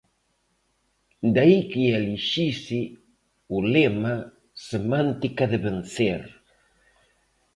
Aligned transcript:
De 1.33 1.39
aí 1.45 1.57
que 1.71 1.83
elixise 1.99 2.81
o 3.55 3.57
lema 3.73 4.15
Semántica 4.69 5.43
de 5.51 5.59
vencer. 5.67 6.21